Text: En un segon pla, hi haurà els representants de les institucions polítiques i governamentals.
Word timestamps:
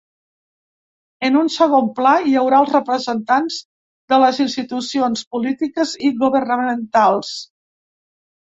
En 1.27 1.35
un 1.41 1.51
segon 1.55 1.91
pla, 1.99 2.13
hi 2.29 2.33
haurà 2.41 2.61
els 2.65 2.73
representants 2.77 3.59
de 4.15 4.19
les 4.25 4.41
institucions 4.47 5.25
polítiques 5.37 5.95
i 6.11 6.13
governamentals. 6.25 7.37